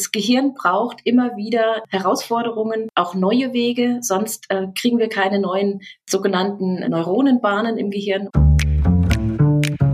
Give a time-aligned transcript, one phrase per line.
[0.00, 5.82] das Gehirn braucht immer wieder Herausforderungen, auch neue Wege, sonst äh, kriegen wir keine neuen
[6.08, 8.30] sogenannten Neuronenbahnen im Gehirn.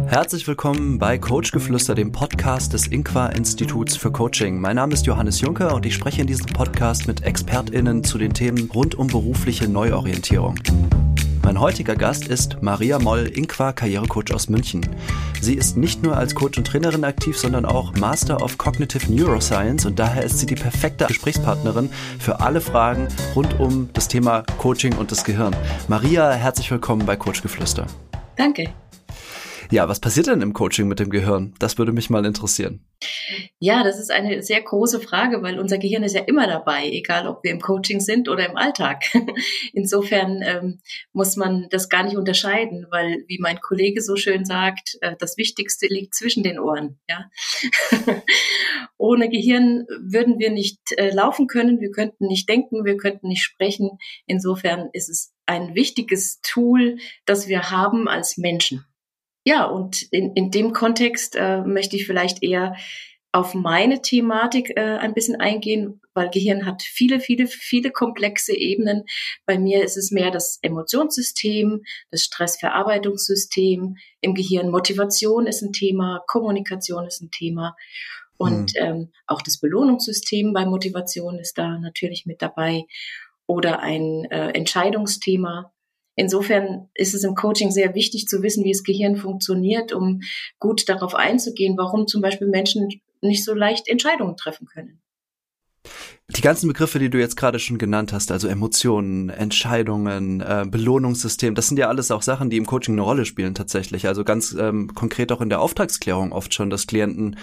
[0.06, 4.60] Herzlich willkommen bei Coachgeflüster, dem Podcast des Inqua Instituts für Coaching.
[4.60, 8.32] Mein Name ist Johannes Juncker und ich spreche in diesem Podcast mit ExpertInnen zu den
[8.32, 10.54] Themen rund um berufliche Neuorientierung.
[11.46, 14.84] Mein heutiger Gast ist Maria Moll, Inqua Karrierecoach aus München.
[15.40, 19.86] Sie ist nicht nur als Coach und Trainerin aktiv, sondern auch Master of Cognitive Neuroscience
[19.86, 21.88] und daher ist sie die perfekte Gesprächspartnerin
[22.18, 25.54] für alle Fragen rund um das Thema Coaching und das Gehirn.
[25.86, 27.86] Maria, herzlich willkommen bei Coachgeflüster.
[28.34, 28.70] Danke.
[29.70, 31.54] Ja, was passiert denn im Coaching mit dem Gehirn?
[31.58, 32.86] Das würde mich mal interessieren.
[33.58, 37.26] Ja, das ist eine sehr große Frage, weil unser Gehirn ist ja immer dabei, egal
[37.26, 39.02] ob wir im Coaching sind oder im Alltag.
[39.72, 40.80] Insofern ähm,
[41.12, 45.36] muss man das gar nicht unterscheiden, weil, wie mein Kollege so schön sagt, äh, das
[45.36, 46.98] Wichtigste liegt zwischen den Ohren.
[47.08, 47.28] Ja?
[48.98, 53.42] Ohne Gehirn würden wir nicht äh, laufen können, wir könnten nicht denken, wir könnten nicht
[53.42, 53.98] sprechen.
[54.26, 58.84] Insofern ist es ein wichtiges Tool, das wir haben als Menschen.
[59.46, 62.74] Ja, und in, in dem Kontext äh, möchte ich vielleicht eher
[63.30, 69.04] auf meine Thematik äh, ein bisschen eingehen, weil Gehirn hat viele, viele, viele komplexe Ebenen.
[69.44, 74.70] Bei mir ist es mehr das Emotionssystem, das Stressverarbeitungssystem im Gehirn.
[74.70, 77.76] Motivation ist ein Thema, Kommunikation ist ein Thema.
[78.38, 78.82] Und mhm.
[78.82, 82.82] ähm, auch das Belohnungssystem bei Motivation ist da natürlich mit dabei.
[83.46, 85.72] Oder ein äh, Entscheidungsthema.
[86.16, 90.22] Insofern ist es im Coaching sehr wichtig zu wissen, wie das Gehirn funktioniert, um
[90.58, 92.88] gut darauf einzugehen, warum zum Beispiel Menschen
[93.20, 95.00] nicht so leicht Entscheidungen treffen können.
[96.28, 101.54] Die ganzen Begriffe, die du jetzt gerade schon genannt hast, also Emotionen, Entscheidungen, äh, Belohnungssystem,
[101.54, 104.08] das sind ja alles auch Sachen, die im Coaching eine Rolle spielen tatsächlich.
[104.08, 107.36] Also ganz ähm, konkret auch in der Auftragsklärung oft schon, dass Klienten,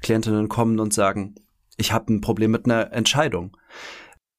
[0.00, 1.34] Klientinnen kommen und sagen,
[1.76, 3.56] ich habe ein Problem mit einer Entscheidung.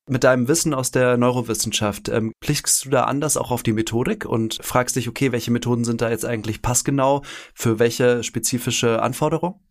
[0.09, 4.25] Mit deinem Wissen aus der Neurowissenschaft, ähm, blickst du da anders auch auf die Methodik
[4.25, 7.21] und fragst dich, okay, welche Methoden sind da jetzt eigentlich passgenau
[7.53, 9.61] für welche spezifische Anforderung?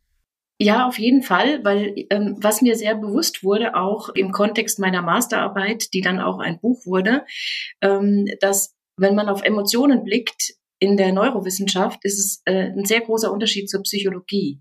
[0.63, 5.01] Ja, auf jeden Fall, weil ähm, was mir sehr bewusst wurde, auch im Kontext meiner
[5.01, 7.25] Masterarbeit, die dann auch ein Buch wurde,
[7.81, 13.01] ähm, dass wenn man auf Emotionen blickt in der Neurowissenschaft, ist es äh, ein sehr
[13.01, 14.61] großer Unterschied zur Psychologie.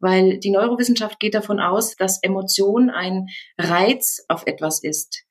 [0.00, 3.28] Weil die Neurowissenschaft geht davon aus, dass Emotion ein
[3.58, 5.24] Reiz auf etwas ist.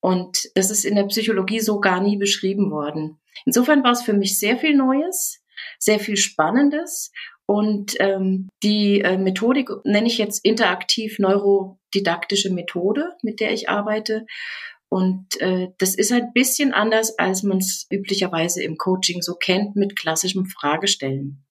[0.00, 3.18] Und das ist in der Psychologie so gar nie beschrieben worden.
[3.44, 5.42] Insofern war es für mich sehr viel Neues,
[5.78, 7.10] sehr viel Spannendes.
[7.46, 14.26] Und ähm, die äh, Methodik nenne ich jetzt interaktiv neurodidaktische Methode, mit der ich arbeite.
[14.88, 19.76] Und äh, das ist ein bisschen anders, als man es üblicherweise im Coaching so kennt
[19.76, 21.45] mit klassischem Fragestellen.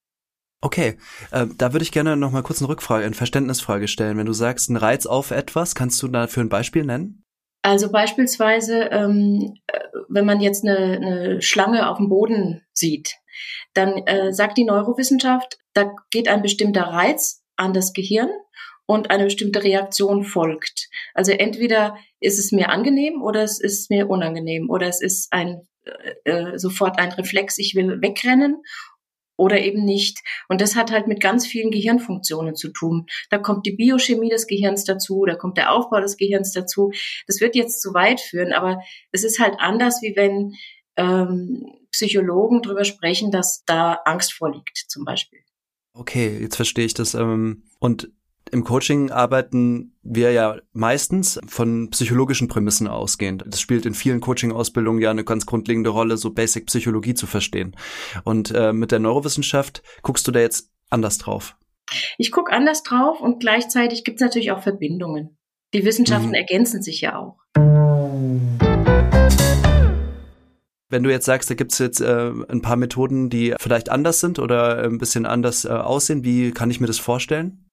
[0.61, 0.97] Okay,
[1.31, 4.17] äh, da würde ich gerne noch mal kurz eine Rückfrage, eine Verständnisfrage stellen.
[4.17, 7.23] Wenn du sagst, ein Reiz auf etwas, kannst du dafür ein Beispiel nennen?
[7.61, 13.15] Also beispielsweise, ähm, äh, wenn man jetzt eine, eine Schlange auf dem Boden sieht,
[13.73, 18.29] dann äh, sagt die Neurowissenschaft, da geht ein bestimmter Reiz an das Gehirn
[18.85, 20.89] und eine bestimmte Reaktion folgt.
[21.13, 25.67] Also entweder ist es mir angenehm oder es ist mir unangenehm oder es ist ein
[26.23, 28.61] äh, äh sofort ein Reflex, ich will wegrennen
[29.37, 30.19] oder eben nicht.
[30.47, 33.05] Und das hat halt mit ganz vielen Gehirnfunktionen zu tun.
[33.29, 36.91] Da kommt die Biochemie des Gehirns dazu, da kommt der Aufbau des Gehirns dazu.
[37.27, 38.81] Das wird jetzt zu weit führen, aber
[39.11, 40.53] es ist halt anders, wie wenn
[40.97, 45.39] ähm, Psychologen darüber sprechen, dass da Angst vorliegt, zum Beispiel.
[45.93, 47.13] Okay, jetzt verstehe ich das.
[47.13, 48.09] Ähm, und
[48.51, 53.43] im Coaching arbeiten wir ja meistens von psychologischen Prämissen ausgehend.
[53.47, 57.75] Das spielt in vielen Coaching-Ausbildungen ja eine ganz grundlegende Rolle, so Basic Psychologie zu verstehen.
[58.23, 61.57] Und äh, mit der Neurowissenschaft guckst du da jetzt anders drauf?
[62.17, 65.37] Ich gucke anders drauf und gleichzeitig gibt es natürlich auch Verbindungen.
[65.73, 66.35] Die Wissenschaften mhm.
[66.35, 67.37] ergänzen sich ja auch.
[70.87, 74.37] Wenn du jetzt sagst, da gibt's jetzt äh, ein paar Methoden, die vielleicht anders sind
[74.39, 77.64] oder ein bisschen anders äh, aussehen, wie kann ich mir das vorstellen?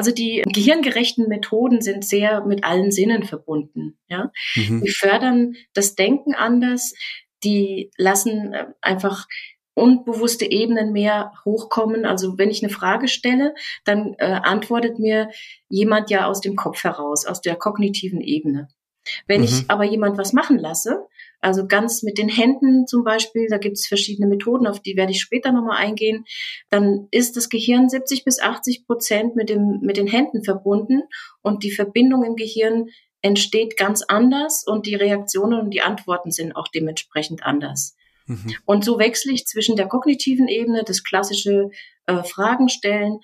[0.00, 3.98] Also die gehirngerechten Methoden sind sehr mit allen Sinnen verbunden.
[4.08, 4.32] Ja?
[4.54, 4.80] Mhm.
[4.82, 6.94] Die fördern das Denken anders,
[7.44, 9.26] die lassen äh, einfach
[9.74, 12.06] unbewusste Ebenen mehr hochkommen.
[12.06, 13.54] Also wenn ich eine Frage stelle,
[13.84, 15.28] dann äh, antwortet mir
[15.68, 18.68] jemand ja aus dem Kopf heraus, aus der kognitiven Ebene.
[19.26, 19.48] Wenn mhm.
[19.48, 21.04] ich aber jemand was machen lasse,
[21.40, 25.12] also ganz mit den Händen zum Beispiel, da gibt es verschiedene Methoden, auf die werde
[25.12, 26.24] ich später nochmal eingehen.
[26.68, 31.02] Dann ist das Gehirn 70 bis 80 Prozent mit, dem, mit den Händen verbunden
[31.42, 32.88] und die Verbindung im Gehirn
[33.22, 37.96] entsteht ganz anders und die Reaktionen und die Antworten sind auch dementsprechend anders.
[38.26, 38.54] Mhm.
[38.64, 41.70] Und so wechsle ich zwischen der kognitiven Ebene, das klassische
[42.06, 43.18] äh, Fragen stellen,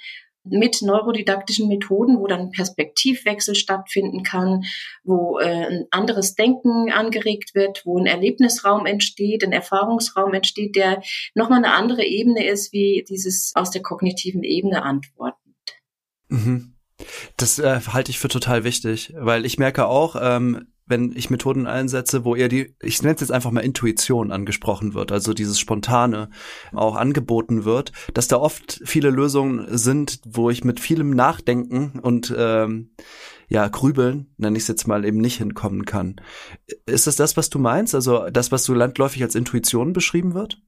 [0.49, 4.65] mit neurodidaktischen Methoden, wo dann Perspektivwechsel stattfinden kann,
[5.05, 11.03] wo äh, ein anderes Denken angeregt wird, wo ein Erlebnisraum entsteht, ein Erfahrungsraum entsteht, der
[11.35, 15.55] nochmal eine andere Ebene ist, wie dieses aus der kognitiven Ebene antwortend.
[16.29, 16.75] Mhm.
[17.37, 21.67] Das äh, halte ich für total wichtig, weil ich merke auch, ähm, wenn ich Methoden
[21.67, 25.59] einsetze, wo eher die, ich nenne es jetzt einfach mal Intuition angesprochen wird, also dieses
[25.59, 26.31] Spontane
[26.73, 32.35] auch angeboten wird, dass da oft viele Lösungen sind, wo ich mit vielem Nachdenken und
[32.37, 32.91] ähm,
[33.49, 36.21] ja, Grübeln, nenne ich es jetzt mal, eben nicht hinkommen kann.
[36.87, 37.95] Ist das das, was du meinst?
[37.95, 40.61] Also das, was so landläufig als Intuition beschrieben wird?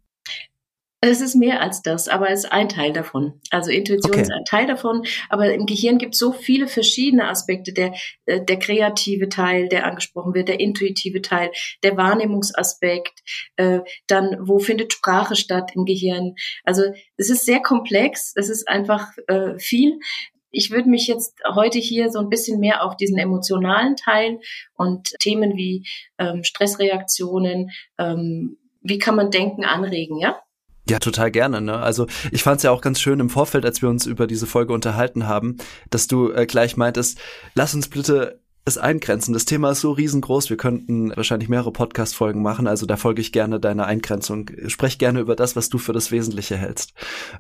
[1.00, 3.40] Es ist mehr als das, aber es ist ein Teil davon.
[3.50, 4.22] Also Intuition okay.
[4.22, 7.72] ist ein Teil davon, aber im Gehirn gibt es so viele verschiedene Aspekte.
[7.72, 7.94] Der,
[8.26, 11.52] äh, der kreative Teil, der angesprochen wird, der intuitive Teil,
[11.84, 13.20] der Wahrnehmungsaspekt,
[13.56, 16.34] äh, dann wo findet Sprache statt im Gehirn.
[16.64, 16.82] Also
[17.16, 20.00] es ist sehr komplex, es ist einfach äh, viel.
[20.50, 24.40] Ich würde mich jetzt heute hier so ein bisschen mehr auf diesen emotionalen Teil
[24.74, 25.86] und Themen wie
[26.18, 30.40] ähm, Stressreaktionen, ähm, wie kann man Denken anregen, ja?
[30.88, 31.61] Ja, total gerne.
[31.61, 31.76] Ne?
[31.76, 34.46] Also ich fand es ja auch ganz schön im Vorfeld, als wir uns über diese
[34.46, 35.56] Folge unterhalten haben,
[35.90, 37.19] dass du äh, gleich meintest,
[37.55, 39.32] lass uns bitte es eingrenzen.
[39.32, 43.32] Das Thema ist so riesengroß, wir könnten wahrscheinlich mehrere Podcast-Folgen machen, also da folge ich
[43.32, 44.50] gerne deiner Eingrenzung.
[44.69, 46.93] Sprech gerne über das, was du für das Wesentliche hältst.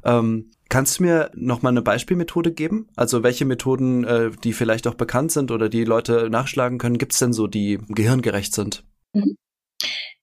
[0.04, 2.88] Ähm, kannst du mir noch mal eine Beispielmethode geben?
[2.96, 7.18] Also welche Methoden, äh, die vielleicht auch bekannt sind oder die Leute nachschlagen können, gibt's
[7.18, 8.84] denn so, die gehirngerecht sind?
[9.12, 9.36] Mhm.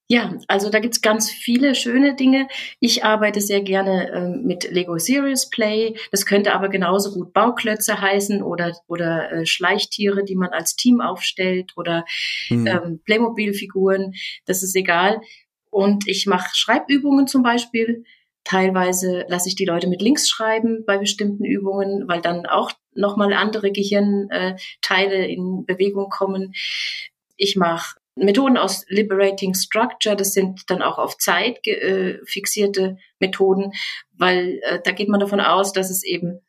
[0.07, 2.47] Ja, also da gibt's ganz viele schöne Dinge.
[2.79, 5.95] Ich arbeite sehr gerne ähm, mit Lego Serious Play.
[6.11, 11.01] Das könnte aber genauso gut Bauklötze heißen oder, oder äh, Schleichtiere, die man als Team
[11.01, 12.05] aufstellt oder
[12.49, 12.67] mhm.
[12.67, 14.13] ähm, Playmobil-Figuren.
[14.45, 15.21] Das ist egal.
[15.71, 18.03] Und ich mache Schreibübungen zum Beispiel.
[18.43, 23.33] Teilweise lasse ich die Leute mit links schreiben bei bestimmten Übungen, weil dann auch nochmal
[23.33, 26.53] andere Gehirnteile in Bewegung kommen.
[27.37, 33.71] Ich mache Methoden aus Liberating Structure, das sind dann auch auf Zeit äh, fixierte Methoden,
[34.13, 36.39] weil äh, da geht man davon aus, dass es eben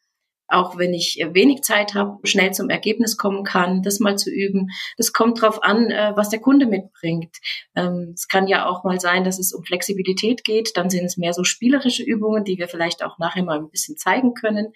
[0.48, 4.68] auch wenn ich wenig Zeit habe, schnell zum Ergebnis kommen kann, das mal zu üben.
[4.96, 7.36] Das kommt drauf an, äh, was der Kunde mitbringt.
[7.74, 10.76] Ähm, es kann ja auch mal sein, dass es um Flexibilität geht.
[10.76, 13.96] Dann sind es mehr so spielerische Übungen, die wir vielleicht auch nachher mal ein bisschen
[13.96, 14.72] zeigen können.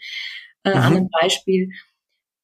[0.64, 0.76] Äh, mhm.
[0.76, 1.70] An einem Beispiel.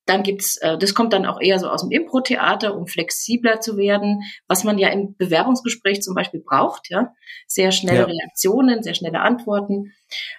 [0.06, 3.76] Dann gibt's, äh, das kommt dann auch eher so aus dem Impro-Theater, um flexibler zu
[3.76, 7.12] werden, was man ja im Bewerbungsgespräch zum Beispiel braucht, ja.
[7.48, 8.04] Sehr schnelle ja.
[8.04, 9.92] Reaktionen, sehr schnelle Antworten.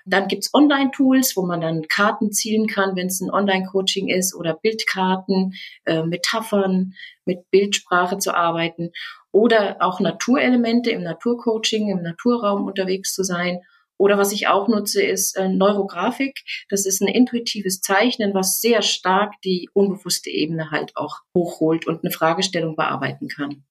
[0.05, 4.53] Dann gibt's Online-Tools, wo man dann Karten zielen kann, wenn es ein Online-Coaching ist, oder
[4.53, 5.53] Bildkarten,
[5.85, 6.93] äh, Metaphern,
[7.25, 8.91] mit Bildsprache zu arbeiten.
[9.31, 13.59] Oder auch Naturelemente im Naturcoaching, im Naturraum unterwegs zu sein
[13.97, 16.39] oder was ich auch nutze, ist äh, Neurografik.
[16.69, 22.03] Das ist ein intuitives Zeichnen, was sehr stark die unbewusste Ebene halt auch hochholt und
[22.03, 23.63] eine Fragestellung bearbeiten kann.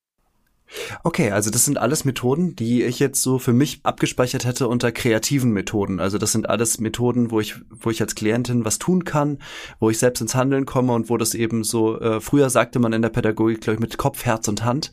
[1.05, 4.90] Okay, also das sind alles Methoden, die ich jetzt so für mich abgespeichert hätte unter
[4.90, 6.00] kreativen Methoden.
[6.00, 9.38] Also das sind alles Methoden, wo ich, wo ich als Klientin was tun kann,
[9.78, 12.93] wo ich selbst ins Handeln komme und wo das eben so, äh, früher sagte man
[12.93, 14.90] in der Pädagogik, glaube ich, mit Kopf, Herz und Hand.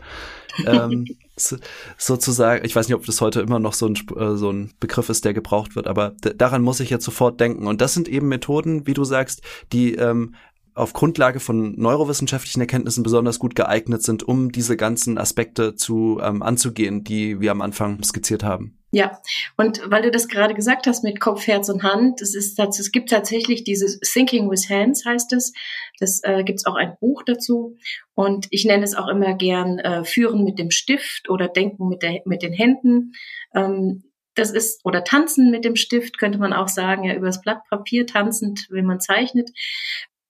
[0.68, 4.72] ähm, sozusagen, ich weiß nicht, ob das heute immer noch so ein, äh, so ein
[4.80, 7.68] Begriff ist, der gebraucht wird, aber daran muss ich jetzt sofort denken.
[7.68, 9.42] Und das sind eben Methoden, wie du sagst,
[9.72, 10.36] die ähm,
[10.76, 16.42] auf Grundlage von neurowissenschaftlichen Erkenntnissen besonders gut geeignet sind, um diese ganzen Aspekte zu ähm,
[16.42, 18.78] anzugehen, die wir am Anfang skizziert haben.
[18.96, 19.20] Ja,
[19.58, 22.92] und weil du das gerade gesagt hast mit Kopf, Herz und Hand, das ist, es
[22.92, 25.52] gibt tatsächlich dieses Thinking with Hands heißt es.
[26.00, 27.76] Das äh, gibt es auch ein Buch dazu.
[28.14, 32.04] Und ich nenne es auch immer gern äh, Führen mit dem Stift oder Denken mit,
[32.04, 33.14] der, mit den Händen.
[33.56, 34.04] Ähm,
[34.36, 38.06] das ist, oder tanzen mit dem Stift, könnte man auch sagen, ja, übers Blatt Papier
[38.06, 39.50] tanzend, wenn man zeichnet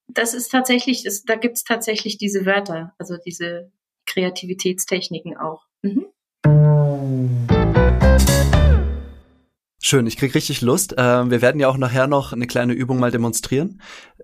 [0.08, 3.72] das ist tatsächlich, ist, da gibt's tatsächlich diese Wörter, also diese
[4.05, 5.65] Kreativitätstechniken auch.
[5.82, 6.05] Mhm.
[9.93, 10.95] Schön, ich krieg richtig Lust.
[10.97, 13.79] Ähm, wir werden ja auch nachher noch eine kleine Übung mal demonstrieren,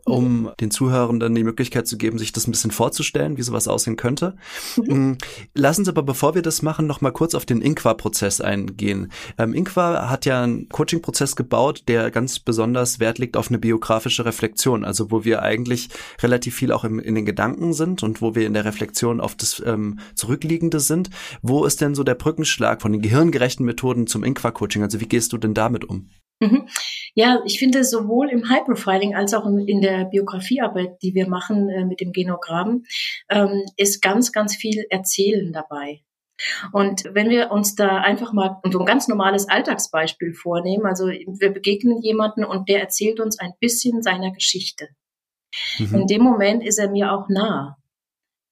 [0.06, 3.96] um den Zuhörenden die Möglichkeit zu geben, sich das ein bisschen vorzustellen, wie sowas aussehen
[3.96, 4.36] könnte.
[4.77, 5.12] Mhm.
[5.12, 5.18] Mm,
[5.53, 9.12] lassen Sie aber, bevor wir das machen, noch mal kurz auf den Inqua-Prozess eingehen.
[9.38, 14.25] Ähm, Inqua hat ja einen Coaching-Prozess gebaut, der ganz besonders Wert legt auf eine biografische
[14.25, 15.89] Reflexion, also wo wir eigentlich
[16.22, 19.36] relativ viel auch im, in den Gedanken sind und wo wir in der Reflexion auf
[19.36, 21.10] das ähm, Zurückliegende sind.
[21.41, 24.84] Wo ist denn so der Brückenschlag von den gehirngerechten Methoden zum Inqua-Coaching?
[24.84, 26.10] Also wie gehst du denn damit um?
[26.39, 26.67] Mhm.
[27.15, 31.69] Ja, ich finde sowohl im High Profiling als auch in der Biografiearbeit, die wir machen
[31.69, 32.84] äh, mit dem Genogramm,
[33.29, 36.01] ähm, ist ganz, ganz viel Erzählen dabei.
[36.72, 41.51] Und wenn wir uns da einfach mal so ein ganz normales Alltagsbeispiel vornehmen, also wir
[41.51, 44.88] begegnen jemanden und der erzählt uns ein bisschen seiner Geschichte.
[45.79, 45.96] Mhm.
[45.96, 47.78] In dem Moment ist er mir auch nah.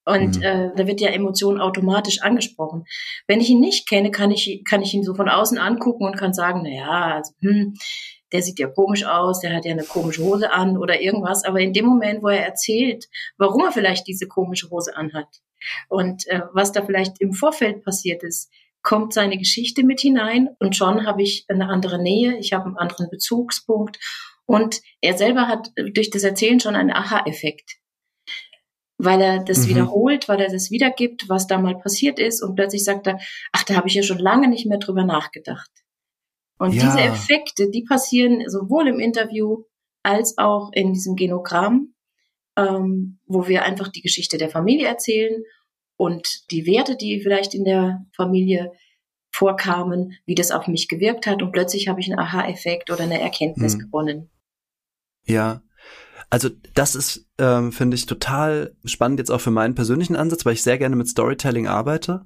[0.07, 0.43] Und mhm.
[0.43, 2.85] äh, da wird ja Emotion automatisch angesprochen.
[3.27, 6.15] Wenn ich ihn nicht kenne, kann ich, kann ich ihn so von außen angucken und
[6.15, 7.73] kann sagen, na ja, also, hm,
[8.31, 11.43] der sieht ja komisch aus, der hat ja eine komische Hose an oder irgendwas.
[11.43, 15.27] Aber in dem Moment, wo er erzählt, warum er vielleicht diese komische Hose anhat
[15.89, 18.49] und äh, was da vielleicht im Vorfeld passiert ist,
[18.83, 22.77] kommt seine Geschichte mit hinein und schon habe ich eine andere Nähe, ich habe einen
[22.77, 23.99] anderen Bezugspunkt
[24.45, 27.77] und er selber hat durch das Erzählen schon einen Aha-Effekt
[28.97, 29.69] weil er das mhm.
[29.69, 33.19] wiederholt, weil er das wiedergibt, was da mal passiert ist und plötzlich sagt er,
[33.51, 35.69] ach, da habe ich ja schon lange nicht mehr drüber nachgedacht.
[36.57, 36.83] Und ja.
[36.83, 39.63] diese Effekte, die passieren sowohl im Interview
[40.01, 41.93] als auch in diesem Genogramm,
[42.57, 45.43] ähm, wo wir einfach die Geschichte der Familie erzählen
[45.97, 48.71] und die Werte, die vielleicht in der Familie
[49.29, 53.21] vorkamen, wie das auf mich gewirkt hat und plötzlich habe ich einen Aha-Effekt oder eine
[53.21, 53.79] Erkenntnis mhm.
[53.79, 54.31] gewonnen.
[55.25, 55.61] Ja,
[56.29, 60.53] also das ist, ähm, finde ich, total spannend jetzt auch für meinen persönlichen Ansatz, weil
[60.53, 62.25] ich sehr gerne mit Storytelling arbeite.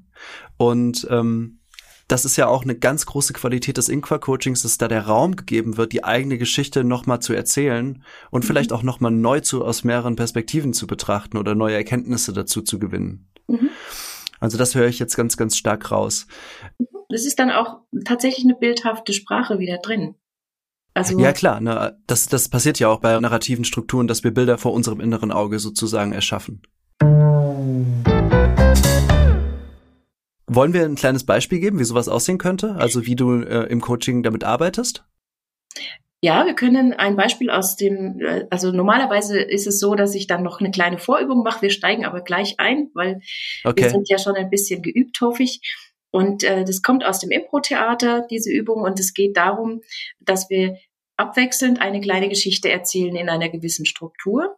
[0.58, 1.60] Und ähm,
[2.08, 5.77] das ist ja auch eine ganz große Qualität des Inqua-Coachings, dass da der Raum gegeben
[5.77, 8.48] wird, die eigene Geschichte nochmal zu erzählen und mhm.
[8.48, 12.79] vielleicht auch nochmal neu zu aus mehreren Perspektiven zu betrachten oder neue Erkenntnisse dazu zu
[12.79, 13.29] gewinnen.
[13.48, 13.70] Mhm.
[14.39, 16.27] Also das höre ich jetzt ganz, ganz stark raus.
[17.10, 20.15] Das ist dann auch tatsächlich eine bildhafte Sprache wieder drin.
[20.93, 24.57] Also ja klar, ne, das, das passiert ja auch bei narrativen Strukturen, dass wir Bilder
[24.57, 26.62] vor unserem inneren Auge sozusagen erschaffen.
[30.53, 32.75] Wollen wir ein kleines Beispiel geben, wie sowas aussehen könnte?
[32.75, 35.05] Also wie du äh, im Coaching damit arbeitest?
[36.24, 40.27] Ja, wir können ein Beispiel aus dem, äh, also normalerweise ist es so, dass ich
[40.27, 41.62] dann noch eine kleine Vorübung mache.
[41.63, 43.21] Wir steigen aber gleich ein, weil
[43.63, 43.83] okay.
[43.83, 45.62] wir sind ja schon ein bisschen geübt, hoffe ich.
[46.12, 48.82] Und äh, das kommt aus dem Impro-Theater, diese Übung.
[48.84, 49.82] Und es geht darum,
[50.20, 50.77] dass wir
[51.15, 54.58] abwechselnd eine kleine Geschichte erzählen in einer gewissen Struktur.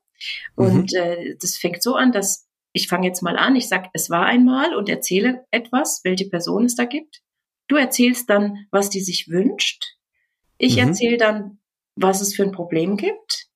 [0.56, 0.66] Mhm.
[0.66, 4.10] Und äh, das fängt so an, dass ich fange jetzt mal an, ich sage, es
[4.10, 7.22] war einmal und erzähle etwas, welche Person es da gibt.
[7.68, 9.96] Du erzählst dann, was die sich wünscht.
[10.58, 10.90] Ich mhm.
[10.90, 11.60] erzähle dann,
[11.96, 13.48] was es für ein Problem gibt.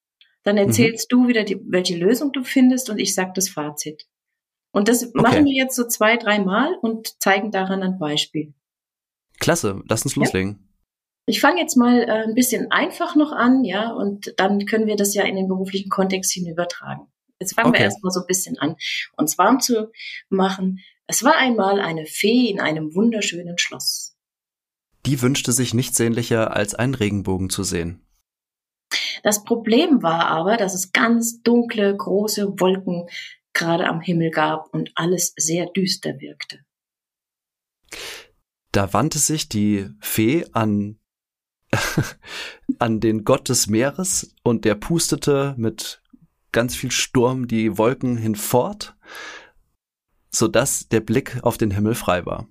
[0.44, 0.68] Dann mhm.
[0.68, 1.16] erzählst mhm.
[1.16, 4.06] du wieder, die, welche Lösung du findest und ich sage das Fazit.
[4.78, 5.12] Und das okay.
[5.16, 8.54] machen wir jetzt so zwei, dreimal und zeigen daran ein Beispiel.
[9.40, 10.52] Klasse, lass uns loslegen.
[10.52, 10.68] Ja.
[11.26, 14.96] Ich fange jetzt mal äh, ein bisschen einfach noch an, ja, und dann können wir
[14.96, 17.08] das ja in den beruflichen Kontext hinübertragen.
[17.40, 17.80] Jetzt fangen okay.
[17.80, 18.76] wir erstmal so ein bisschen an,
[19.18, 19.92] uns warm zu
[20.30, 20.80] machen.
[21.08, 24.16] Es war einmal eine Fee in einem wunderschönen Schloss.
[25.08, 28.06] Die wünschte sich nichts sehnlicher, als einen Regenbogen zu sehen.
[29.24, 33.08] Das Problem war aber, dass es ganz dunkle, große Wolken
[33.58, 36.60] gerade am Himmel gab und alles sehr düster wirkte.
[38.72, 41.00] Da wandte sich die Fee an,
[42.80, 46.02] an den Gott des Meeres und der pustete mit
[46.52, 48.96] ganz viel Sturm die Wolken hinfort,
[50.30, 52.48] sodass der Blick auf den Himmel frei war.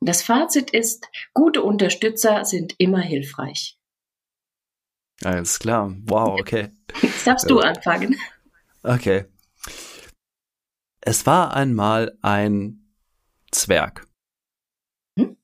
[0.00, 3.78] Das Fazit ist, gute Unterstützer sind immer hilfreich.
[5.24, 5.96] Alles klar.
[6.04, 6.70] Wow, okay.
[7.00, 8.16] Jetzt darfst du anfangen.
[8.82, 9.24] Okay.
[11.08, 12.84] Es war einmal ein
[13.52, 14.08] Zwerg.
[15.16, 15.36] Hm?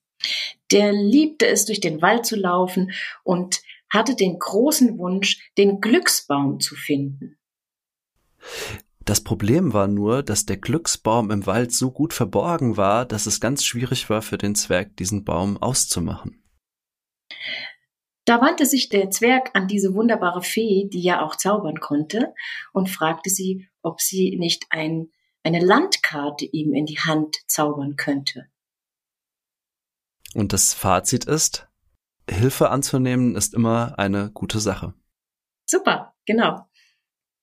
[0.73, 2.91] Der liebte es, durch den Wald zu laufen
[3.23, 7.39] und hatte den großen Wunsch, den Glücksbaum zu finden.
[9.05, 13.41] Das Problem war nur, dass der Glücksbaum im Wald so gut verborgen war, dass es
[13.41, 16.43] ganz schwierig war für den Zwerg, diesen Baum auszumachen.
[18.25, 22.35] Da wandte sich der Zwerg an diese wunderbare Fee, die ja auch zaubern konnte,
[22.73, 28.49] und fragte sie, ob sie nicht ein eine Landkarte ihm in die Hand zaubern könnte.
[30.35, 31.69] Und das Fazit ist,
[32.29, 34.95] Hilfe anzunehmen ist immer eine gute Sache.
[35.69, 36.67] Super, genau.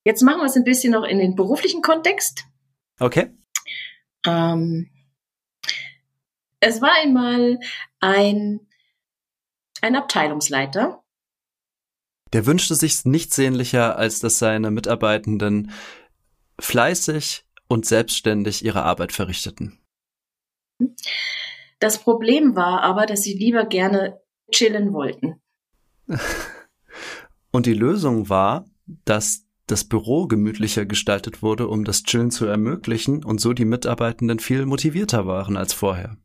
[0.05, 2.45] Jetzt machen wir es ein bisschen noch in den beruflichen Kontext.
[2.99, 3.35] Okay.
[4.25, 4.89] Ähm,
[6.59, 7.59] es war einmal
[7.99, 8.67] ein,
[9.81, 11.03] ein Abteilungsleiter.
[12.33, 15.71] Der wünschte sich nichts sehnlicher, als dass seine Mitarbeitenden
[16.59, 19.79] fleißig und selbstständig ihre Arbeit verrichteten.
[21.79, 24.19] Das Problem war aber, dass sie lieber gerne
[24.51, 25.41] chillen wollten.
[27.51, 28.65] Und die Lösung war,
[29.05, 34.39] dass das Büro gemütlicher gestaltet wurde, um das Chillen zu ermöglichen und so die Mitarbeitenden
[34.39, 36.17] viel motivierter waren als vorher.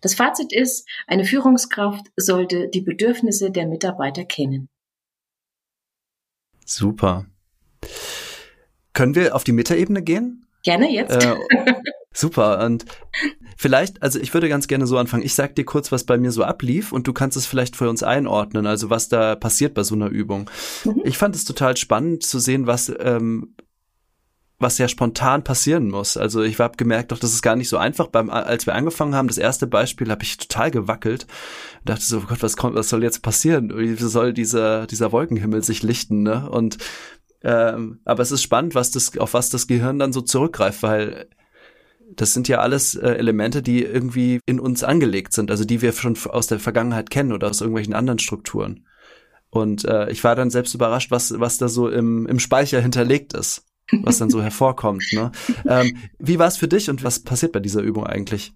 [0.00, 4.68] Das Fazit ist, eine Führungskraft sollte die Bedürfnisse der Mitarbeiter kennen.
[6.64, 7.26] Super.
[8.92, 10.46] Können wir auf die Metaebene gehen?
[10.62, 11.24] Gerne jetzt.
[11.24, 11.36] Äh,
[12.12, 12.64] Super.
[12.64, 12.84] Und
[13.56, 15.24] vielleicht, also ich würde ganz gerne so anfangen.
[15.24, 17.88] Ich sag dir kurz, was bei mir so ablief und du kannst es vielleicht für
[17.88, 20.50] uns einordnen, also was da passiert bei so einer Übung.
[20.84, 21.00] Mhm.
[21.04, 23.54] Ich fand es total spannend zu sehen, was ähm,
[24.62, 26.16] was ja spontan passieren muss.
[26.16, 28.06] Also ich habe gemerkt, doch, das ist gar nicht so einfach.
[28.06, 31.26] Beim, als wir angefangen haben, das erste Beispiel, habe ich total gewackelt
[31.80, 33.76] und dachte so, oh Gott, was kommt, was soll jetzt passieren?
[33.76, 36.22] Wie soll dieser dieser Wolkenhimmel sich lichten?
[36.22, 36.48] Ne?
[36.48, 36.78] Und
[37.44, 41.28] ähm, aber es ist spannend, was das, auf was das Gehirn dann so zurückgreift, weil
[42.14, 45.92] das sind ja alles äh, Elemente, die irgendwie in uns angelegt sind, also die wir
[45.92, 48.86] schon aus der Vergangenheit kennen oder aus irgendwelchen anderen Strukturen.
[49.50, 53.34] Und äh, ich war dann selbst überrascht, was, was da so im, im Speicher hinterlegt
[53.34, 53.66] ist,
[54.02, 55.04] was dann so hervorkommt.
[55.12, 55.30] Ne?
[55.66, 58.54] Ähm, wie war es für dich und was passiert bei dieser Übung eigentlich?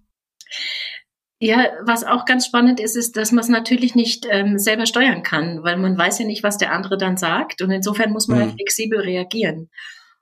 [1.39, 5.21] Ja, was auch ganz spannend ist, ist, dass man es natürlich nicht ähm, selber steuern
[5.21, 7.61] kann, weil man weiß ja nicht, was der andere dann sagt.
[7.61, 8.53] Und insofern muss man mhm.
[8.53, 9.69] flexibel reagieren.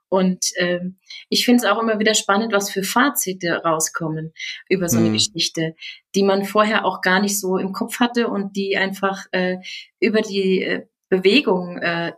[0.08, 4.32] Und ähm, ich finde es auch immer wieder spannend, was für Fazite rauskommen
[4.68, 5.14] über so eine mhm.
[5.14, 5.74] Geschichte,
[6.14, 9.56] die man vorher auch gar nicht so im Kopf hatte und die einfach äh,
[9.98, 12.12] über die äh, Bewegung, äh,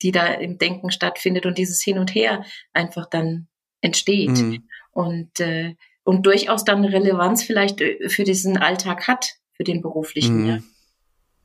[0.00, 3.48] die da im Denken stattfindet und dieses Hin und Her einfach dann
[3.80, 4.30] entsteht.
[4.30, 4.68] Mhm.
[4.92, 10.42] Und, äh, und durchaus dann Relevanz vielleicht äh, für diesen Alltag hat, für den beruflichen.
[10.42, 10.48] Mhm.
[10.48, 10.58] Ja.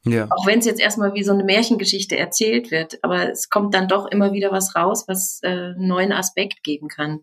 [0.05, 0.27] Ja.
[0.29, 3.89] Auch wenn es jetzt erstmal wie so eine Märchengeschichte erzählt wird, aber es kommt dann
[3.89, 7.19] doch immer wieder was raus, was äh, einen neuen Aspekt geben kann.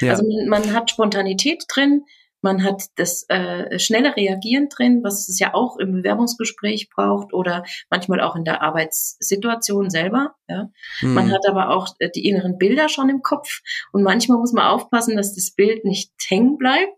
[0.00, 0.12] Ja.
[0.12, 2.04] Also man, man, hat Spontanität drin,
[2.40, 7.64] man hat das äh, schnelle Reagieren drin, was es ja auch im Bewerbungsgespräch braucht oder
[7.90, 10.34] manchmal auch in der Arbeitssituation selber.
[10.48, 10.70] Ja.
[11.00, 11.14] Mhm.
[11.14, 13.60] Man hat aber auch äh, die inneren Bilder schon im Kopf
[13.92, 16.92] und manchmal muss man aufpassen, dass das Bild nicht hängen bleibt,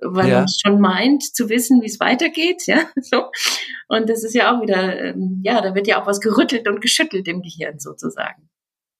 [0.00, 0.38] weil ja.
[0.40, 3.30] man schon meint zu wissen, wie es weitergeht, ja, so.
[3.88, 6.80] Und das ist ja auch wieder, ähm, ja, da wird ja auch was gerüttelt und
[6.80, 8.48] geschüttelt im Gehirn sozusagen.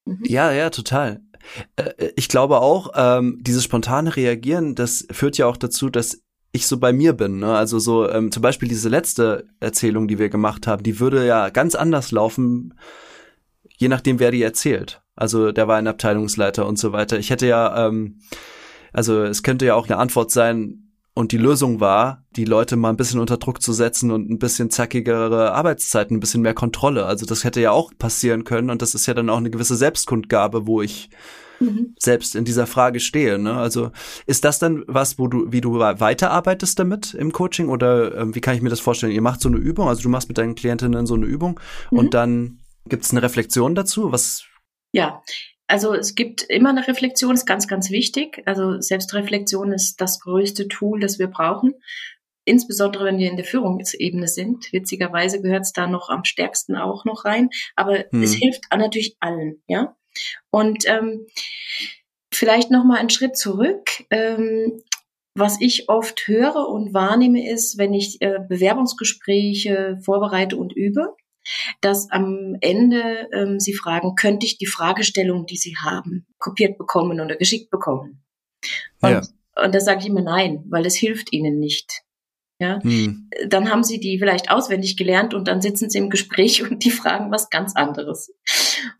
[0.04, 0.22] Mhm.
[0.24, 1.20] Ja, ja, total.
[1.76, 6.66] Äh, ich glaube auch, ähm, dieses spontane Reagieren, das führt ja auch dazu, dass ich
[6.66, 7.38] so bei mir bin.
[7.38, 7.54] Ne?
[7.54, 11.50] Also so ähm, zum Beispiel diese letzte Erzählung, die wir gemacht haben, die würde ja
[11.50, 12.74] ganz anders laufen,
[13.76, 15.02] je nachdem, wer die erzählt.
[15.14, 17.18] Also der war ein Abteilungsleiter und so weiter.
[17.18, 18.20] Ich hätte ja, ähm,
[18.92, 20.87] also es könnte ja auch eine Antwort sein,
[21.18, 24.38] und die Lösung war, die Leute mal ein bisschen unter Druck zu setzen und ein
[24.38, 27.06] bisschen zackigere Arbeitszeiten, ein bisschen mehr Kontrolle.
[27.06, 29.74] Also das hätte ja auch passieren können und das ist ja dann auch eine gewisse
[29.74, 31.10] Selbstkundgabe, wo ich
[31.58, 31.96] mhm.
[31.98, 33.36] selbst in dieser Frage stehe.
[33.36, 33.54] Ne?
[33.54, 33.90] Also
[34.26, 38.40] ist das dann was, wo du, wie du weiterarbeitest damit im Coaching oder äh, wie
[38.40, 39.10] kann ich mir das vorstellen?
[39.10, 41.58] Ihr macht so eine Übung, also du machst mit deinen Klientinnen so eine Übung
[41.90, 41.98] mhm.
[41.98, 44.12] und dann gibt es eine Reflexion dazu?
[44.12, 44.44] Was?
[44.92, 45.20] Ja,
[45.68, 48.42] also es gibt immer eine Reflexion, ist ganz, ganz wichtig.
[48.46, 51.74] Also Selbstreflexion ist das größte Tool, das wir brauchen.
[52.44, 54.72] Insbesondere wenn wir in der Führungsebene sind.
[54.72, 57.50] Witzigerweise gehört es da noch am stärksten auch noch rein.
[57.76, 58.22] Aber hm.
[58.22, 59.94] es hilft natürlich allen, ja.
[60.50, 61.26] Und ähm,
[62.32, 63.90] vielleicht noch mal einen Schritt zurück.
[64.10, 64.82] Ähm,
[65.34, 71.14] was ich oft höre und wahrnehme ist, wenn ich äh, Bewerbungsgespräche vorbereite und übe,
[71.80, 77.20] dass am Ende ähm, Sie fragen, könnte ich die Fragestellung, die Sie haben, kopiert bekommen
[77.20, 78.22] oder geschickt bekommen?
[79.00, 79.22] Und, ja.
[79.64, 82.02] und da sage ich immer nein, weil es hilft Ihnen nicht.
[82.60, 83.30] Ja, hm.
[83.46, 86.90] dann haben sie die vielleicht auswendig gelernt und dann sitzen sie im Gespräch und die
[86.90, 88.34] fragen was ganz anderes.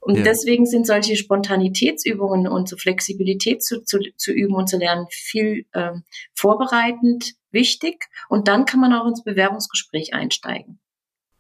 [0.01, 0.23] Und ja.
[0.23, 5.67] deswegen sind solche Spontanitätsübungen und so Flexibilität zu, zu, zu üben und zu lernen viel
[5.75, 8.07] ähm, vorbereitend wichtig.
[8.29, 10.79] Und dann kann man auch ins Bewerbungsgespräch einsteigen.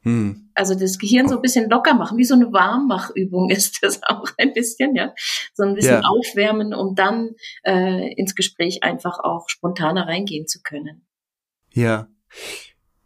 [0.02, 0.50] Hm.
[0.54, 4.30] Also das Gehirn so ein bisschen locker machen, wie so eine Warmmachübung ist das auch
[4.38, 5.14] ein bisschen, ja.
[5.54, 6.08] So ein bisschen ja.
[6.08, 7.30] aufwärmen, um dann
[7.64, 11.06] äh, ins Gespräch einfach auch spontaner reingehen zu können.
[11.72, 12.08] Ja.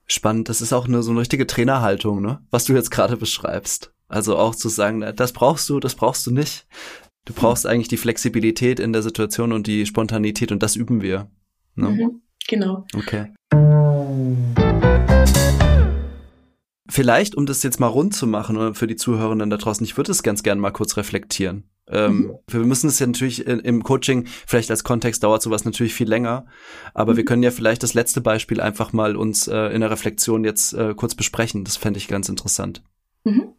[0.07, 0.49] Spannend.
[0.49, 2.45] Das ist auch eine, so eine richtige Trainerhaltung, ne?
[2.51, 3.93] Was du jetzt gerade beschreibst.
[4.09, 6.67] Also auch zu sagen, das brauchst du, das brauchst du nicht.
[7.25, 11.31] Du brauchst eigentlich die Flexibilität in der Situation und die Spontanität und das üben wir.
[11.77, 11.89] Ne?
[11.89, 12.85] Mhm, genau.
[12.95, 13.33] Okay.
[16.93, 19.97] Vielleicht, um das jetzt mal rund zu machen oder für die Zuhörenden da draußen, ich
[19.97, 21.65] würde es ganz gerne mal kurz reflektieren.
[21.89, 22.39] Ähm, mhm.
[22.49, 26.45] Wir müssen es ja natürlich im Coaching, vielleicht als Kontext dauert sowas natürlich viel länger,
[26.93, 27.17] aber mhm.
[27.17, 30.75] wir können ja vielleicht das letzte Beispiel einfach mal uns äh, in der Reflexion jetzt
[30.75, 31.65] äh, kurz besprechen.
[31.65, 32.83] Das fände ich ganz interessant.
[33.25, 33.55] Mhm.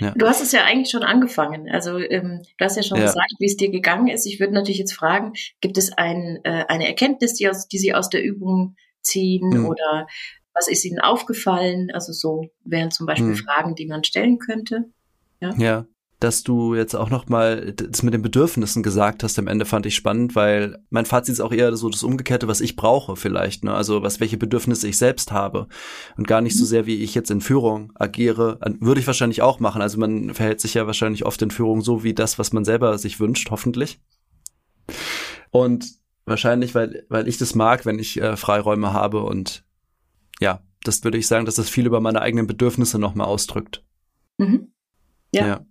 [0.00, 0.12] Ja.
[0.16, 1.70] Du hast es ja eigentlich schon angefangen.
[1.70, 3.04] Also ähm, du hast ja schon ja.
[3.04, 4.26] gesagt, wie es dir gegangen ist.
[4.26, 7.94] Ich würde natürlich jetzt fragen, gibt es ein, äh, eine Erkenntnis, die, aus, die Sie
[7.94, 9.66] aus der Übung ziehen mhm.
[9.66, 10.08] oder
[10.54, 11.90] was ist Ihnen aufgefallen?
[11.92, 13.36] Also so wären zum Beispiel hm.
[13.36, 14.86] Fragen, die man stellen könnte.
[15.40, 15.54] Ja.
[15.56, 15.86] ja.
[16.18, 19.86] Dass du jetzt auch noch mal das mit den Bedürfnissen gesagt hast, am Ende fand
[19.86, 23.64] ich spannend, weil mein Fazit ist auch eher so das Umgekehrte, was ich brauche vielleicht,
[23.64, 23.72] ne?
[23.72, 25.66] Also was welche Bedürfnisse ich selbst habe
[26.18, 26.58] und gar nicht mhm.
[26.58, 29.80] so sehr, wie ich jetzt in Führung agiere, würde ich wahrscheinlich auch machen.
[29.80, 32.98] Also man verhält sich ja wahrscheinlich oft in Führung so wie das, was man selber
[32.98, 33.98] sich wünscht, hoffentlich.
[35.50, 39.64] Und Wahrscheinlich, weil, weil ich das mag, wenn ich äh, Freiräume habe und
[40.40, 43.84] ja, das würde ich sagen, dass das viel über meine eigenen Bedürfnisse nochmal ausdrückt.
[44.38, 44.72] Mhm.
[45.32, 45.46] Ja.
[45.46, 45.66] ja.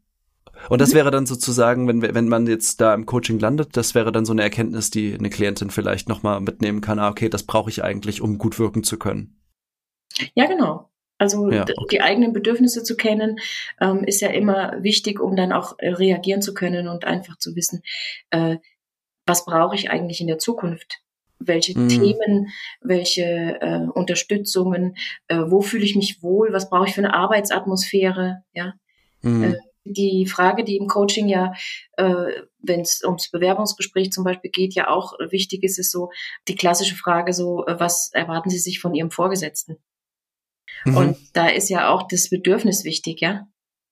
[0.70, 0.96] Und das mhm.
[0.96, 4.34] wäre dann sozusagen, wenn, wenn man jetzt da im Coaching landet, das wäre dann so
[4.34, 8.22] eine Erkenntnis, die eine Klientin vielleicht nochmal mitnehmen kann, ah, okay, das brauche ich eigentlich,
[8.22, 9.40] um gut wirken zu können.
[10.36, 10.90] Ja, genau.
[11.18, 11.74] Also ja, okay.
[11.92, 13.40] die eigenen Bedürfnisse zu kennen,
[13.82, 17.56] ähm, ist ja immer wichtig, um dann auch äh, reagieren zu können und einfach zu
[17.56, 17.82] wissen,
[18.30, 18.58] äh,
[19.26, 21.02] was brauche ich eigentlich in der Zukunft?
[21.40, 21.90] Welche mhm.
[21.90, 22.50] Themen,
[22.82, 24.96] welche äh, Unterstützungen,
[25.28, 28.74] äh, wo fühle ich mich wohl, was brauche ich für eine Arbeitsatmosphäre, ja.
[29.22, 29.44] Mhm.
[29.44, 31.54] Äh, die Frage, die im Coaching ja,
[31.98, 36.12] äh, wenn es ums Bewerbungsgespräch zum Beispiel geht, ja auch wichtig ist, ist so
[36.48, 39.78] die klassische Frage so, äh, was erwarten Sie sich von Ihrem Vorgesetzten?
[40.86, 40.98] Mhm.
[40.98, 43.48] Und da ist ja auch das Bedürfnis wichtig, ja.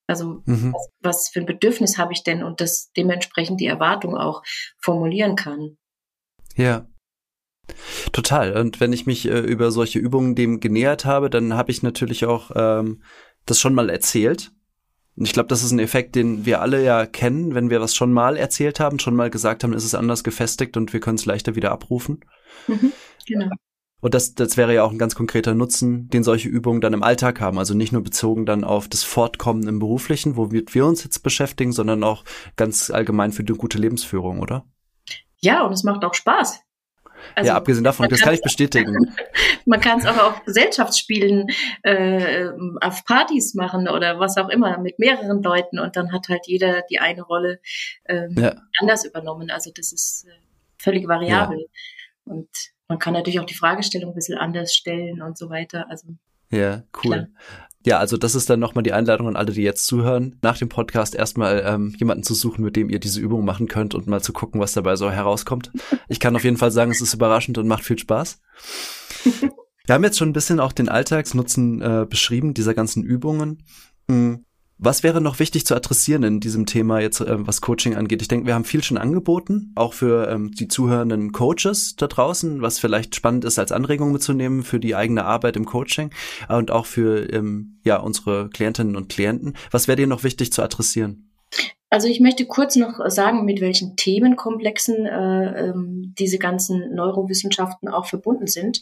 [0.08, 0.74] Also mhm.
[0.74, 4.42] was, was, für ein Bedürfnis habe ich denn und das dementsprechend die Erwartung auch
[4.78, 5.78] formulieren kann.
[6.56, 6.88] Ja.
[8.12, 8.58] Total.
[8.58, 12.26] Und wenn ich mich äh, über solche Übungen dem genähert habe, dann habe ich natürlich
[12.26, 13.02] auch ähm,
[13.46, 14.52] das schon mal erzählt.
[15.16, 17.96] Und ich glaube, das ist ein Effekt, den wir alle ja kennen, wenn wir was
[17.96, 21.18] schon mal erzählt haben, schon mal gesagt haben, ist es anders gefestigt und wir können
[21.18, 22.20] es leichter wieder abrufen.
[22.68, 22.92] Mhm,
[23.26, 23.50] genau.
[24.00, 27.02] Und das, das wäre ja auch ein ganz konkreter Nutzen, den solche Übungen dann im
[27.02, 27.58] Alltag haben.
[27.58, 31.72] Also nicht nur bezogen dann auf das Fortkommen im Beruflichen, womit wir uns jetzt beschäftigen,
[31.72, 32.24] sondern auch
[32.56, 34.66] ganz allgemein für die gute Lebensführung, oder?
[35.40, 36.60] Ja, und es macht auch Spaß.
[37.36, 38.96] Also, ja, abgesehen davon, das kann ich bestätigen.
[39.66, 41.48] man kann es auch auf Gesellschaftsspielen,
[41.84, 42.50] äh,
[42.82, 46.84] auf Partys machen oder was auch immer, mit mehreren Leuten und dann hat halt jeder
[46.90, 47.60] die eine Rolle
[48.06, 48.56] ähm, ja.
[48.80, 49.50] anders übernommen.
[49.50, 50.32] Also das ist äh,
[50.78, 51.60] völlig variabel.
[51.60, 52.34] Ja.
[52.34, 52.50] Und
[52.88, 55.86] man kann natürlich auch die Fragestellung ein bisschen anders stellen und so weiter.
[55.90, 56.08] Also
[56.50, 57.12] ja, cool.
[57.12, 57.28] Klar.
[57.88, 60.68] Ja, also das ist dann nochmal die Einladung an alle, die jetzt zuhören, nach dem
[60.68, 64.22] Podcast erstmal ähm, jemanden zu suchen, mit dem ihr diese Übung machen könnt und mal
[64.22, 65.72] zu gucken, was dabei so herauskommt.
[66.10, 68.42] Ich kann auf jeden Fall sagen, es ist überraschend und macht viel Spaß.
[69.86, 73.64] Wir haben jetzt schon ein bisschen auch den Alltagsnutzen äh, beschrieben, dieser ganzen Übungen.
[74.10, 74.44] Hm.
[74.80, 78.22] Was wäre noch wichtig zu adressieren in diesem Thema jetzt, äh, was Coaching angeht?
[78.22, 82.62] Ich denke, wir haben viel schon angeboten, auch für ähm, die zuhörenden Coaches da draußen,
[82.62, 86.12] was vielleicht spannend ist, als Anregung mitzunehmen für die eigene Arbeit im Coaching
[86.48, 89.56] und auch für ähm, ja unsere Klientinnen und Klienten.
[89.72, 91.32] Was wäre dir noch wichtig zu adressieren?
[91.90, 98.06] Also ich möchte kurz noch sagen, mit welchen Themenkomplexen äh, ähm, diese ganzen Neurowissenschaften auch
[98.06, 98.82] verbunden sind.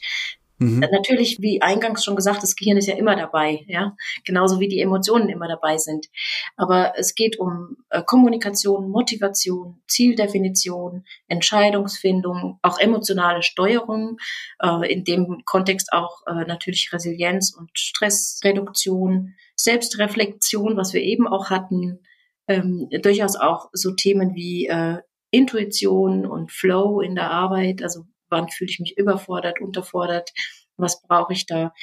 [0.57, 0.79] Mhm.
[0.91, 4.79] Natürlich, wie eingangs schon gesagt, das Gehirn ist ja immer dabei, ja, genauso wie die
[4.79, 6.07] Emotionen immer dabei sind.
[6.55, 14.17] Aber es geht um äh, Kommunikation, Motivation, Zieldefinition, Entscheidungsfindung, auch emotionale Steuerung,
[14.61, 21.49] äh, in dem Kontext auch äh, natürlich Resilienz und Stressreduktion, Selbstreflexion, was wir eben auch
[21.49, 21.99] hatten,
[22.47, 24.99] ähm, durchaus auch so Themen wie äh,
[25.31, 30.31] Intuition und Flow in der Arbeit, also wann fühle ich mich überfordert, unterfordert,
[30.77, 31.73] was brauche ich da.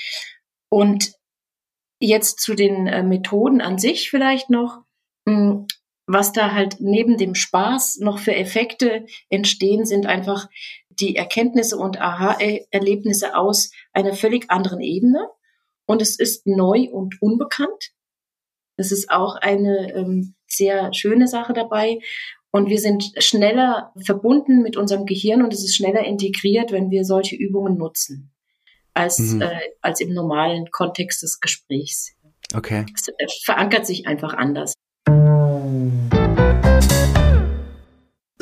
[0.68, 1.12] Und
[2.00, 4.83] jetzt zu den äh, Methoden an sich vielleicht noch,
[5.26, 5.66] hm,
[6.07, 10.48] was da halt neben dem Spaß noch für Effekte entstehen, sind einfach
[10.88, 15.28] die Erkenntnisse und Aha-Erlebnisse aus einer völlig anderen Ebene.
[15.87, 17.92] Und es ist neu und unbekannt.
[18.76, 22.00] Das ist auch eine ähm, sehr schöne Sache dabei.
[22.52, 27.04] Und wir sind schneller verbunden mit unserem Gehirn und es ist schneller integriert, wenn wir
[27.04, 28.30] solche Übungen nutzen,
[28.92, 29.40] als, mhm.
[29.40, 32.14] äh, als im normalen Kontext des Gesprächs.
[32.54, 32.84] Okay.
[32.94, 34.74] Es äh, verankert sich einfach anders.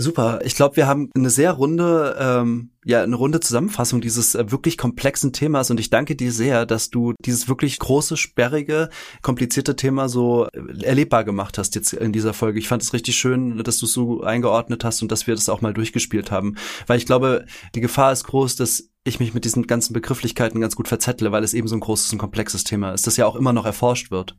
[0.00, 0.40] Super.
[0.44, 4.78] Ich glaube, wir haben eine sehr runde, ähm, ja, eine runde Zusammenfassung dieses äh, wirklich
[4.78, 8.88] komplexen Themas und ich danke dir sehr, dass du dieses wirklich große, sperrige,
[9.20, 12.58] komplizierte Thema so äh, erlebbar gemacht hast jetzt in dieser Folge.
[12.58, 15.50] Ich fand es richtig schön, dass du es so eingeordnet hast und dass wir das
[15.50, 19.44] auch mal durchgespielt haben, weil ich glaube, die Gefahr ist groß, dass ich mich mit
[19.44, 22.92] diesen ganzen Begrifflichkeiten ganz gut verzettle, weil es eben so ein großes und komplexes Thema
[22.92, 24.36] ist, das ja auch immer noch erforscht wird.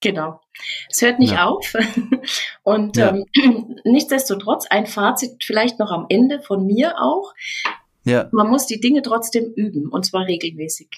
[0.00, 0.40] Genau.
[0.88, 1.46] Es hört nicht ja.
[1.46, 1.74] auf.
[2.62, 3.16] Und ja.
[3.34, 7.34] ähm, nichtsdestotrotz ein Fazit vielleicht noch am Ende von mir auch.
[8.04, 8.28] Ja.
[8.32, 10.88] Man muss die Dinge trotzdem üben und zwar regelmäßig.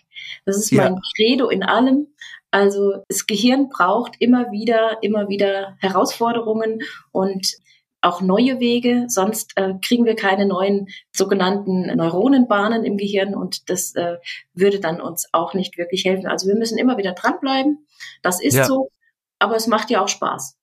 [0.45, 1.01] Das ist mein ja.
[1.17, 2.09] Credo in allem.
[2.51, 7.57] Also das Gehirn braucht immer wieder, immer wieder Herausforderungen und
[8.03, 13.95] auch neue Wege, sonst äh, kriegen wir keine neuen sogenannten Neuronenbahnen im Gehirn und das
[13.95, 14.17] äh,
[14.55, 16.27] würde dann uns auch nicht wirklich helfen.
[16.27, 17.87] Also wir müssen immer wieder dranbleiben,
[18.23, 18.65] das ist ja.
[18.65, 18.91] so,
[19.39, 20.57] aber es macht ja auch Spaß.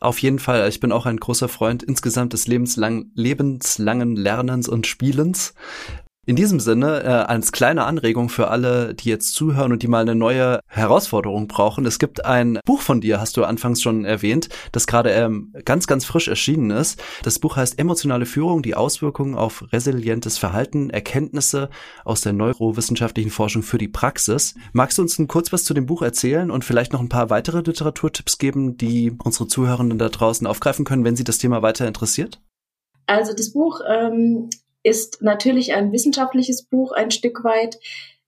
[0.00, 0.68] Auf jeden Fall.
[0.68, 5.54] Ich bin auch ein großer Freund insgesamt des lebenslang lebenslangen Lernens und Spielens.
[6.28, 10.02] In diesem Sinne, äh, als kleine Anregung für alle, die jetzt zuhören und die mal
[10.02, 11.86] eine neue Herausforderung brauchen.
[11.86, 15.86] Es gibt ein Buch von dir, hast du anfangs schon erwähnt, das gerade ähm, ganz,
[15.86, 17.02] ganz frisch erschienen ist.
[17.22, 21.70] Das Buch heißt Emotionale Führung, die Auswirkungen auf resilientes Verhalten, Erkenntnisse
[22.04, 24.54] aus der neurowissenschaftlichen Forschung für die Praxis.
[24.74, 27.62] Magst du uns kurz was zu dem Buch erzählen und vielleicht noch ein paar weitere
[27.62, 32.38] Literaturtipps geben, die unsere Zuhörenden da draußen aufgreifen können, wenn sie das Thema weiter interessiert?
[33.06, 34.50] Also das Buch ähm,
[34.82, 37.78] ist natürlich ein wissenschaftliches Buch ein Stück weit.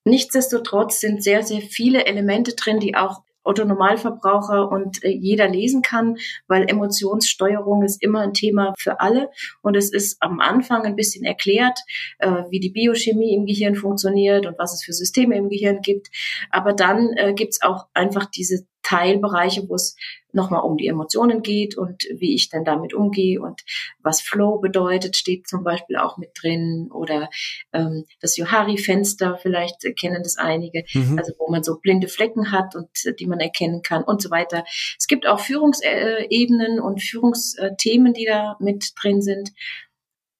[0.04, 5.82] Nichtsdestotrotz sind sehr, sehr viele Elemente drin, die auch Otto Normalverbraucher und äh, jeder lesen
[5.82, 9.30] kann, weil Emotionssteuerung ist immer ein Thema für alle
[9.62, 11.78] und es ist am Anfang ein bisschen erklärt,
[12.18, 16.08] äh, wie die Biochemie im Gehirn funktioniert und was es für Systeme im Gehirn gibt.
[16.50, 19.96] Aber dann äh, gibt es auch einfach diese Teilbereiche, wo es
[20.32, 23.62] nochmal um die Emotionen geht und wie ich denn damit umgehe und
[24.02, 27.28] was Flow bedeutet, steht zum Beispiel auch mit drin oder
[27.72, 31.18] ähm, das Johari-Fenster, vielleicht kennen das einige, mhm.
[31.18, 32.88] also wo man so blinde Flecken hat und
[33.18, 34.64] die man erkennen kann und so weiter.
[34.98, 39.50] Es gibt auch Führungsebenen und Führungsthemen, die da mit drin sind.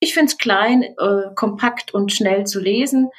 [0.00, 3.11] Ich finde es klein, äh, kompakt und schnell zu lesen,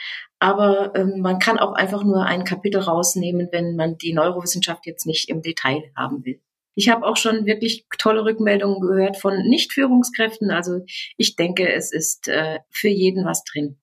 [0.41, 5.05] aber ähm, man kann auch einfach nur ein Kapitel rausnehmen, wenn man die Neurowissenschaft jetzt
[5.05, 6.41] nicht im Detail haben will.
[6.75, 10.51] Ich habe auch schon wirklich tolle Rückmeldungen gehört von Nicht-Führungskräften.
[10.51, 10.85] Also
[11.17, 13.77] ich denke, es ist äh, für jeden was drin.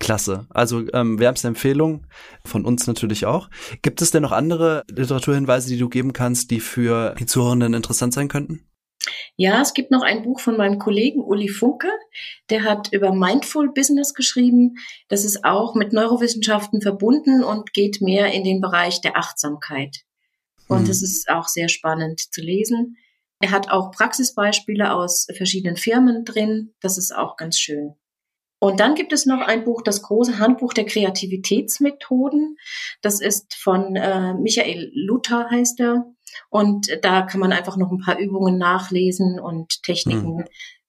[0.00, 0.46] Klasse.
[0.50, 2.06] Also ähm, wärmste Empfehlung
[2.44, 3.50] von uns natürlich auch.
[3.82, 8.14] Gibt es denn noch andere Literaturhinweise, die du geben kannst, die für die Zuhörenden interessant
[8.14, 8.68] sein könnten?
[9.36, 11.88] Ja, es gibt noch ein Buch von meinem Kollegen Uli Funke,
[12.50, 14.74] der hat über Mindful Business geschrieben.
[15.08, 20.04] Das ist auch mit Neurowissenschaften verbunden und geht mehr in den Bereich der Achtsamkeit.
[20.68, 20.90] Und mhm.
[20.90, 22.96] es ist auch sehr spannend zu lesen.
[23.40, 26.74] Er hat auch Praxisbeispiele aus verschiedenen Firmen drin.
[26.80, 27.94] Das ist auch ganz schön.
[28.60, 32.56] Und dann gibt es noch ein Buch, das große Handbuch der Kreativitätsmethoden.
[33.02, 36.06] Das ist von äh, Michael Luther, heißt er.
[36.50, 40.44] Und da kann man einfach noch ein paar Übungen nachlesen und Techniken mhm.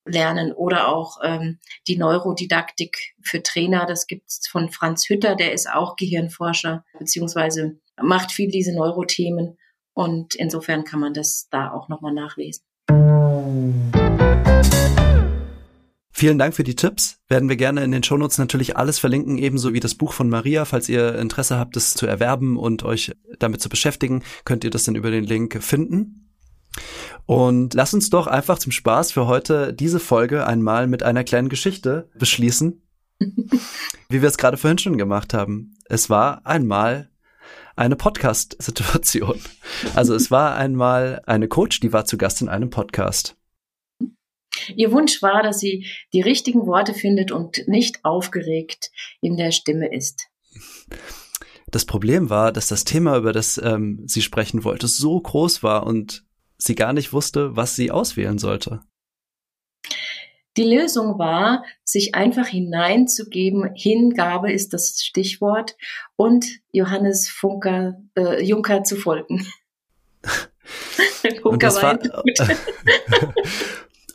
[0.06, 3.86] lernen oder auch ähm, die Neurodidaktik für Trainer.
[3.86, 9.59] Das gibt's von Franz Hütter, der ist auch Gehirnforscher, beziehungsweise macht viel diese Neurothemen.
[10.00, 12.64] Und insofern kann man das da auch nochmal nachlesen.
[16.10, 17.18] Vielen Dank für die Tipps.
[17.28, 20.64] Werden wir gerne in den Shownotes natürlich alles verlinken, ebenso wie das Buch von Maria.
[20.64, 24.86] Falls ihr Interesse habt, das zu erwerben und euch damit zu beschäftigen, könnt ihr das
[24.86, 26.32] dann über den Link finden.
[27.26, 31.50] Und lasst uns doch einfach zum Spaß für heute diese Folge einmal mit einer kleinen
[31.50, 32.82] Geschichte beschließen.
[33.20, 35.76] wie wir es gerade vorhin schon gemacht haben.
[35.90, 37.10] Es war einmal
[37.80, 39.40] eine Podcast-Situation.
[39.96, 43.38] Also es war einmal eine Coach, die war zu Gast in einem Podcast.
[44.76, 49.96] Ihr Wunsch war, dass sie die richtigen Worte findet und nicht aufgeregt in der Stimme
[49.96, 50.28] ist.
[51.72, 55.88] Das Problem war, dass das Thema, über das ähm, sie sprechen wollte, so groß war
[55.88, 56.26] und
[56.58, 58.82] sie gar nicht wusste, was sie auswählen sollte.
[60.58, 63.70] Die Lösung war, sich einfach hineinzugeben.
[63.76, 65.76] Hingabe ist das Stichwort
[66.16, 69.48] und Johannes Funker, äh, Juncker zu folgen.
[71.44, 72.00] und, das war,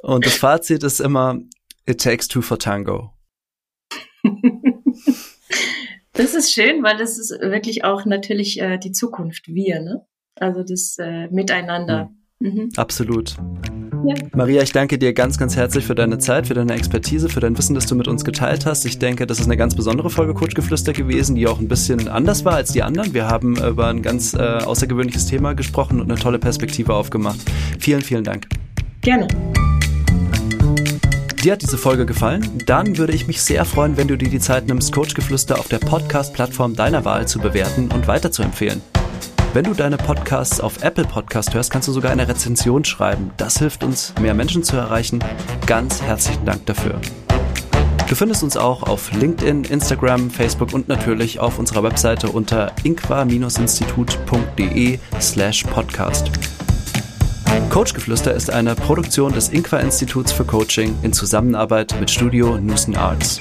[0.04, 1.40] Und das Fazit ist immer,
[1.86, 3.14] it takes two for tango.
[6.12, 10.06] das ist schön, weil das ist wirklich auch natürlich äh, die Zukunft, wir, ne?
[10.34, 12.06] Also das äh, Miteinander.
[12.06, 12.23] Mhm.
[12.44, 12.68] Mhm.
[12.76, 13.36] Absolut.
[14.06, 14.14] Ja.
[14.34, 17.56] Maria, ich danke dir ganz, ganz herzlich für deine Zeit, für deine Expertise, für dein
[17.56, 18.84] Wissen, das du mit uns geteilt hast.
[18.84, 22.44] Ich denke, das ist eine ganz besondere Folge Coachgeflüster gewesen, die auch ein bisschen anders
[22.44, 23.14] war als die anderen.
[23.14, 27.40] Wir haben über ein ganz äh, außergewöhnliches Thema gesprochen und eine tolle Perspektive aufgemacht.
[27.78, 28.46] Vielen, vielen Dank.
[29.00, 29.26] Gerne.
[31.42, 32.46] Dir hat diese Folge gefallen?
[32.66, 35.78] Dann würde ich mich sehr freuen, wenn du dir die Zeit nimmst, Coachgeflüster auf der
[35.78, 38.82] Podcast-Plattform deiner Wahl zu bewerten und weiterzuempfehlen.
[39.54, 43.30] Wenn du deine Podcasts auf Apple Podcast hörst, kannst du sogar eine Rezension schreiben.
[43.36, 45.20] Das hilft uns, mehr Menschen zu erreichen.
[45.64, 47.00] Ganz herzlichen Dank dafür.
[48.08, 54.98] Du findest uns auch auf LinkedIn, Instagram, Facebook und natürlich auf unserer Webseite unter inqua-institut.de
[55.20, 56.32] slash podcast.
[57.70, 63.40] Coachgeflüster ist eine Produktion des Inqua-Instituts für Coaching in Zusammenarbeit mit Studio Nusen Arts.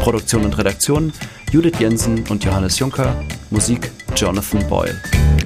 [0.00, 1.12] Produktion und Redaktion
[1.52, 3.14] Judith Jensen und Johannes Juncker,
[3.50, 5.45] Musik Jonathan Boyle.